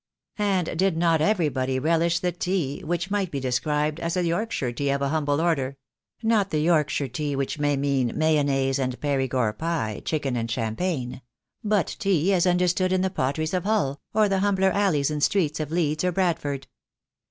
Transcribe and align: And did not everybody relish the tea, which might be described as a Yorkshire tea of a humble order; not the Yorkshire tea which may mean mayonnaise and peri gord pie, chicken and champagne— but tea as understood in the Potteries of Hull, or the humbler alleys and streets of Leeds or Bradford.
And 0.39 0.79
did 0.79 0.97
not 0.97 1.21
everybody 1.21 1.77
relish 1.77 2.17
the 2.21 2.31
tea, 2.31 2.81
which 2.83 3.11
might 3.11 3.29
be 3.29 3.39
described 3.39 3.99
as 3.99 4.17
a 4.17 4.23
Yorkshire 4.25 4.71
tea 4.71 4.89
of 4.89 4.99
a 5.03 5.09
humble 5.09 5.39
order; 5.39 5.77
not 6.23 6.49
the 6.49 6.57
Yorkshire 6.57 7.07
tea 7.07 7.35
which 7.35 7.59
may 7.59 7.77
mean 7.77 8.13
mayonnaise 8.17 8.79
and 8.79 8.99
peri 8.99 9.27
gord 9.27 9.59
pie, 9.59 10.01
chicken 10.03 10.35
and 10.35 10.49
champagne— 10.49 11.21
but 11.63 11.97
tea 11.99 12.33
as 12.33 12.47
understood 12.47 12.91
in 12.91 13.01
the 13.01 13.11
Potteries 13.11 13.53
of 13.53 13.63
Hull, 13.63 14.01
or 14.11 14.27
the 14.27 14.39
humbler 14.39 14.71
alleys 14.71 15.11
and 15.11 15.21
streets 15.21 15.59
of 15.59 15.69
Leeds 15.71 16.03
or 16.03 16.11
Bradford. 16.11 16.65